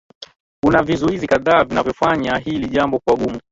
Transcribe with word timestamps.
kuna 0.63 0.83
vizuizi 0.83 1.27
kadhaa 1.27 1.63
vinavyofanya 1.63 2.37
hili 2.37 2.69
jambo 2.69 2.99
kuwa 2.99 3.15
gumu 3.17 3.39